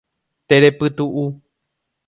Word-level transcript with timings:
Terepytu'u 0.47 1.23